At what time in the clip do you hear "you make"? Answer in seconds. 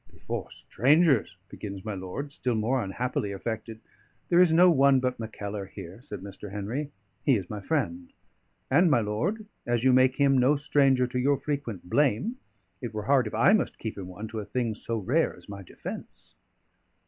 9.83-10.15